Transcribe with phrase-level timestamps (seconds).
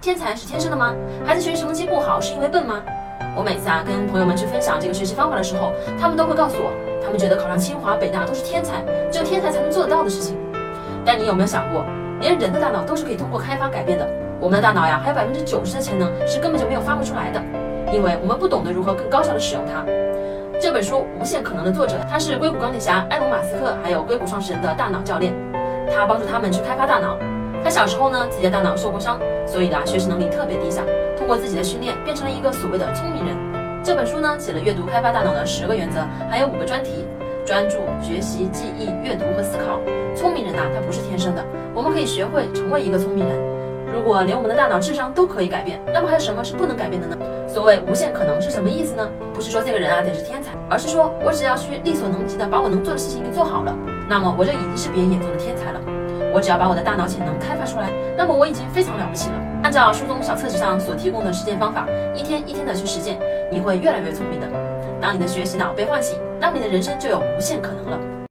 [0.00, 0.94] 天才是天生的吗？
[1.26, 2.80] 孩子学习成绩不好是因为笨吗？
[3.36, 6.72] 我每次啊跟朋友们去分享这个学习方法的时候，他们都会告诉我，
[7.04, 8.82] 他们觉得考上清华北大都是天才，
[9.12, 10.38] 只有天才才能做得到的事情。
[11.04, 11.84] 但你有没有想过，
[12.18, 14.08] 连人的大脑都是可以通过开发改变的？
[14.40, 17.42] 我们的大脑呀，还有百分之九十的潜能是根本就没有发挥出来的，
[17.92, 19.84] 因为我们不懂得如何更高效的使用它。
[20.58, 25.34] 这本书《无限可能》的作者，他是硅谷钢铁侠埃隆·马斯克，还有硅谷创始人的大脑教练，
[25.94, 27.18] 他帮助他们去开发大脑。
[27.62, 30.82] 他小时候呢，自己的大脑受过伤，所以呢，学习能力特别低下。
[31.16, 33.36] 通过自己的训练，变成了一个所谓的聪明人。
[33.84, 37.04] 这本书呢，写了阅读开发大脑的十个原则，还有五个专题：
[37.44, 39.78] 专注、学习、记忆、阅读和思考。
[40.16, 43.38] 聪明人呐，他不是天生的，我们可以学会成为一个聪明人。
[43.92, 47.16] 如果连我们的大脑智商都可以改变，那么还有什么是不能改变的呢？
[47.46, 49.08] 所谓无限可能是什么意思呢？
[49.34, 53.76] 不是说这个人啊得是天才，而是说我只要去力所能及的把我能做的事情给做好了，
[54.08, 55.79] 那么我就已经是别人眼中的天才了。
[56.32, 59.34] 我只要把我的大脑潜能开发出来，那么我已经非常了不起了。
[59.62, 63.18] 按照书中小册子上所提供的实践方法，一天一天的去实践，
[63.50, 64.46] 你会越来越聪明的。
[65.00, 67.98] 当你的学习脑被唤醒，那么你的人生就有无限可能了。